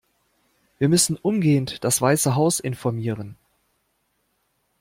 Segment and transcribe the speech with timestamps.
[0.79, 3.37] Wir müssen umgehend das Weiße Haus informieren.